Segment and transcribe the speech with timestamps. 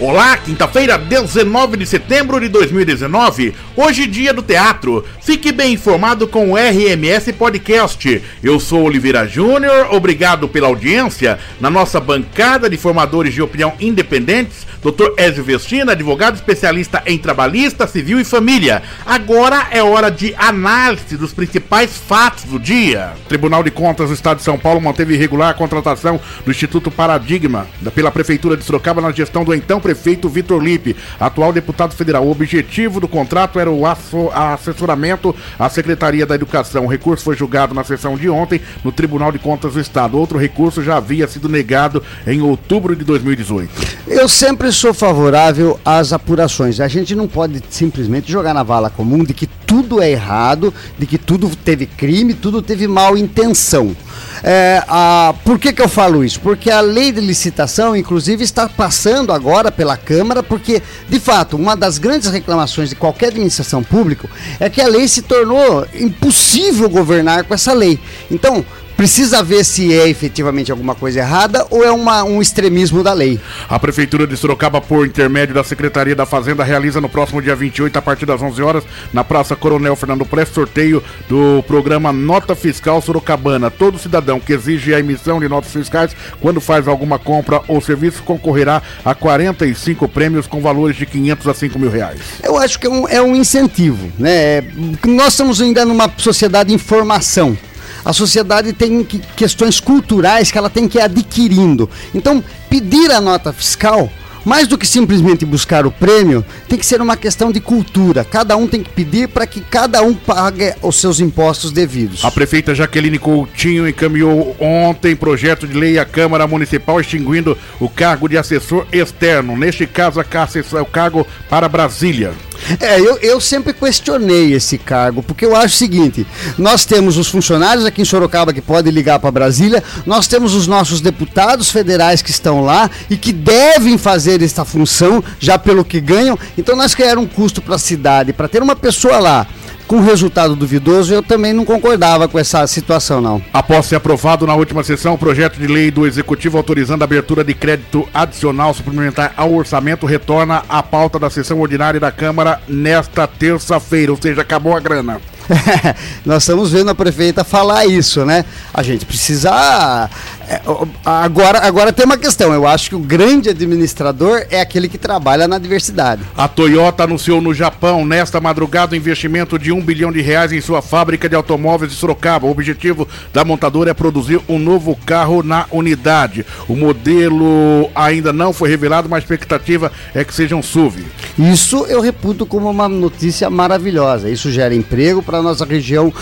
[0.00, 5.04] Olá, quinta-feira, 19 de setembro de 2019, hoje dia do teatro.
[5.20, 8.22] Fique bem informado com o RMS Podcast.
[8.40, 11.36] Eu sou Oliveira Júnior, obrigado pela audiência.
[11.60, 15.20] Na nossa bancada de formadores de opinião independentes, Dr.
[15.20, 18.82] Ezio Vestina, advogado especialista em trabalhista, civil e família.
[19.04, 23.14] Agora é hora de análise dos principais fatos do dia.
[23.24, 26.88] O Tribunal de Contas do Estado de São Paulo manteve irregular a contratação do Instituto
[26.88, 32.26] Paradigma pela Prefeitura de Sorocaba na gestão do então prefeito Vitor Lipe, atual deputado federal.
[32.26, 36.84] O objetivo do contrato era o assessoramento à Secretaria da Educação.
[36.84, 40.18] O recurso foi julgado na sessão de ontem no Tribunal de Contas do Estado.
[40.18, 43.70] Outro recurso já havia sido negado em outubro de 2018.
[44.06, 46.80] Eu sempre sou favorável às apurações.
[46.80, 51.06] A gente não pode simplesmente jogar na vala comum de que tudo é errado, de
[51.06, 53.94] que tudo teve crime, tudo teve mal intenção.
[54.42, 56.40] É, a, por que, que eu falo isso?
[56.40, 61.76] Porque a lei de licitação, inclusive, está passando agora pela Câmara, porque, de fato, uma
[61.76, 64.26] das grandes reclamações de qualquer administração pública
[64.58, 68.00] é que a lei se tornou impossível governar com essa lei.
[68.30, 68.64] Então,
[68.98, 73.38] Precisa ver se é efetivamente alguma coisa errada ou é uma, um extremismo da lei.
[73.68, 77.96] A Prefeitura de Sorocaba, por intermédio da Secretaria da Fazenda, realiza no próximo dia 28,
[77.96, 83.00] a partir das 11 horas, na Praça Coronel Fernando Prestes, sorteio do programa Nota Fiscal
[83.00, 83.70] Sorocabana.
[83.70, 88.24] Todo cidadão que exige a emissão de notas fiscais, quando faz alguma compra ou serviço,
[88.24, 92.18] concorrerá a 45 prêmios com valores de 500 a 5 mil reais.
[92.42, 94.10] Eu acho que é um, é um incentivo.
[94.18, 94.64] Né?
[95.06, 97.56] Nós estamos ainda numa sociedade de informação.
[98.04, 101.88] A sociedade tem que, questões culturais que ela tem que ir adquirindo.
[102.14, 104.10] Então, pedir a nota fiscal
[104.44, 108.24] mais do que simplesmente buscar o prêmio, tem que ser uma questão de cultura.
[108.24, 112.24] Cada um tem que pedir para que cada um pague os seus impostos devidos.
[112.24, 118.26] A prefeita Jaqueline Coutinho encaminhou ontem projeto de lei à Câmara Municipal extinguindo o cargo
[118.26, 122.32] de assessor externo, neste caso o cargo para Brasília.
[122.80, 127.28] É, eu, eu sempre questionei esse cargo, porque eu acho o seguinte: nós temos os
[127.28, 132.22] funcionários aqui em Sorocaba que podem ligar para Brasília, nós temos os nossos deputados federais
[132.22, 136.38] que estão lá e que devem fazer esta função, já pelo que ganham.
[136.56, 139.46] Então nós criamos um custo para a cidade, para ter uma pessoa lá
[139.88, 143.42] com resultado duvidoso, eu também não concordava com essa situação, não.
[143.52, 147.42] Após ser aprovado na última sessão, o projeto de lei do Executivo autorizando a abertura
[147.42, 153.26] de crédito adicional suplementar ao orçamento retorna à pauta da sessão ordinária da Câmara nesta
[153.26, 155.20] terça-feira, ou seja, acabou a grana.
[156.24, 158.44] Nós estamos vendo a prefeita falar isso, né?
[158.72, 160.08] A gente precisa.
[160.48, 160.60] É,
[161.04, 162.52] agora, agora tem uma questão.
[162.52, 166.22] Eu acho que o grande administrador é aquele que trabalha na diversidade.
[166.36, 170.60] A Toyota anunciou no Japão, nesta madrugada, um investimento de um bilhão de reais em
[170.60, 172.46] sua fábrica de automóveis de Sorocaba.
[172.46, 176.44] O objetivo da montadora é produzir um novo carro na unidade.
[176.66, 181.04] O modelo ainda não foi revelado, mas a expectativa é que seja um SUV.
[181.38, 184.30] Isso eu reputo como uma notícia maravilhosa.
[184.30, 186.12] Isso gera emprego para a nossa região,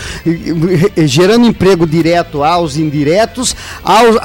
[1.05, 4.17] gerando emprego direto aos indiretos, aos,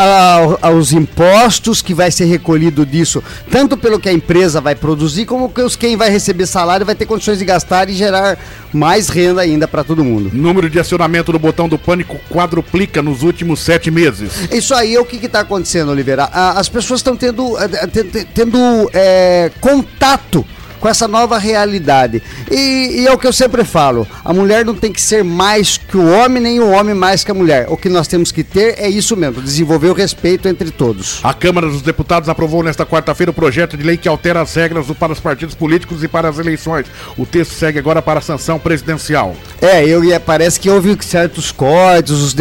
[0.60, 5.48] aos impostos que vai ser recolhido disso, tanto pelo que a empresa vai produzir, como
[5.48, 8.38] que os, quem vai receber salário vai ter condições de gastar e gerar
[8.72, 10.30] mais renda ainda para todo mundo.
[10.32, 14.48] Número de acionamento do botão do pânico quadruplica nos últimos sete meses.
[14.50, 16.24] Isso aí é o que está acontecendo, Oliveira.
[16.24, 17.86] As pessoas estão tendo, eh,
[18.34, 18.59] tendo
[18.92, 20.44] é, contato
[20.82, 22.20] com essa nova realidade.
[22.50, 25.78] E, e, é o que eu sempre falo: a mulher não tem que ser mais
[25.78, 27.66] que o homem, nem o homem mais que a mulher.
[27.69, 31.21] O que nós temos que ter é isso mesmo: desenvolver o respeito entre todos.
[31.22, 34.87] A Câmara dos Deputados aprovou nesta quarta-feira o projeto de lei que altera as regras
[34.98, 36.87] para os partidos políticos e para as eleições.
[37.16, 39.37] O texto segue agora para a sanção presidencial.
[39.60, 42.34] É, eu, parece que houve certos cortes, os,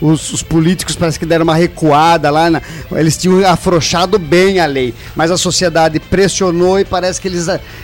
[0.00, 2.62] os, os, políticos parece que deram uma recuada lá, na,
[2.92, 7.39] eles tinham afrouxado bem a lei, mas a sociedade pressionou e parece que eles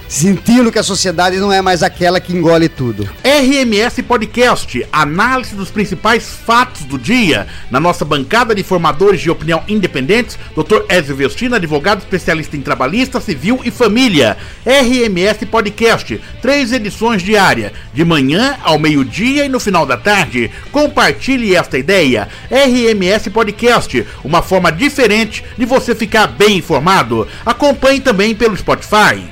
[0.08, 3.08] sentindo que a sociedade não é mais aquela que engole tudo.
[3.24, 7.46] RMS Podcast, análise dos principais fatos do dia.
[7.70, 10.82] Na nossa bancada de formadores de opinião independentes, Dr.
[10.88, 14.36] Ezio Vestina, advogado especialista em trabalhista, civil e família.
[14.64, 20.50] RMS Podcast, três edições diárias, de manhã ao meio-dia e no final da tarde.
[20.70, 22.28] Compartilhe esta ideia.
[22.50, 27.26] RMS Podcast, uma forma diferente de você ficar bem informado.
[27.44, 29.26] Acompanhe também pelo Spotify.